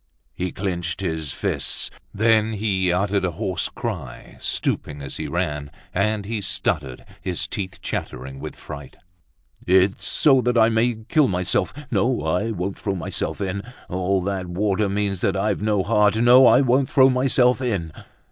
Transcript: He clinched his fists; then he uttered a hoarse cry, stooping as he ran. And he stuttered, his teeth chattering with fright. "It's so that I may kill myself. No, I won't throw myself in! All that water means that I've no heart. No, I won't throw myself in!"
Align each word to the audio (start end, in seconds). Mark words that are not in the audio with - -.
He 0.33 0.51
clinched 0.51 1.01
his 1.01 1.31
fists; 1.31 1.91
then 2.11 2.53
he 2.53 2.91
uttered 2.91 3.23
a 3.23 3.29
hoarse 3.29 3.69
cry, 3.69 4.39
stooping 4.41 4.99
as 4.99 5.17
he 5.17 5.27
ran. 5.27 5.69
And 5.93 6.25
he 6.25 6.41
stuttered, 6.41 7.05
his 7.21 7.45
teeth 7.47 7.79
chattering 7.83 8.39
with 8.39 8.55
fright. 8.55 8.97
"It's 9.67 10.07
so 10.07 10.41
that 10.41 10.57
I 10.57 10.69
may 10.69 10.95
kill 11.07 11.27
myself. 11.27 11.71
No, 11.91 12.23
I 12.23 12.49
won't 12.49 12.77
throw 12.77 12.95
myself 12.95 13.41
in! 13.41 13.61
All 13.89 14.23
that 14.23 14.47
water 14.47 14.89
means 14.89 15.21
that 15.21 15.37
I've 15.37 15.61
no 15.61 15.83
heart. 15.83 16.15
No, 16.15 16.47
I 16.47 16.61
won't 16.61 16.89
throw 16.89 17.11
myself 17.11 17.61
in!" 17.61 17.91